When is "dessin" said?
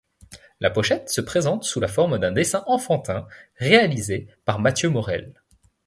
2.31-2.63